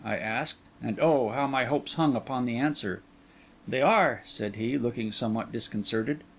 I 0.03 0.17
asked; 0.17 0.57
and 0.81 0.99
oh! 0.99 1.29
how 1.29 1.45
my 1.45 1.65
hopes 1.65 1.93
hung 1.93 2.15
upon 2.15 2.45
the 2.45 2.57
answer! 2.57 3.03
'They 3.67 3.83
are,' 3.83 4.23
said 4.25 4.55
he, 4.55 4.75
looking 4.75 5.11
somewhat 5.11 5.51
disconcerted. 5.51 6.23